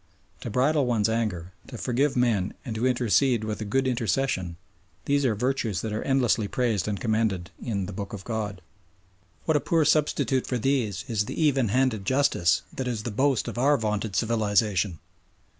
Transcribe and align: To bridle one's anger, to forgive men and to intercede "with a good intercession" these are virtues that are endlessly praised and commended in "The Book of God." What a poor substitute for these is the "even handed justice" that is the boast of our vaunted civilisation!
To 0.39 0.49
bridle 0.49 0.87
one's 0.87 1.07
anger, 1.09 1.51
to 1.67 1.77
forgive 1.77 2.15
men 2.17 2.55
and 2.65 2.73
to 2.73 2.87
intercede 2.87 3.43
"with 3.43 3.61
a 3.61 3.65
good 3.65 3.87
intercession" 3.87 4.57
these 5.05 5.25
are 5.25 5.35
virtues 5.35 5.81
that 5.81 5.93
are 5.93 6.01
endlessly 6.01 6.47
praised 6.47 6.87
and 6.87 6.99
commended 6.99 7.51
in 7.61 7.85
"The 7.85 7.93
Book 7.93 8.11
of 8.11 8.23
God." 8.23 8.61
What 9.45 9.57
a 9.57 9.59
poor 9.59 9.85
substitute 9.85 10.47
for 10.47 10.57
these 10.57 11.05
is 11.07 11.25
the 11.25 11.39
"even 11.39 11.67
handed 11.67 12.03
justice" 12.05 12.63
that 12.75 12.87
is 12.87 13.03
the 13.03 13.11
boast 13.11 13.47
of 13.47 13.59
our 13.59 13.77
vaunted 13.77 14.15
civilisation! 14.15 14.97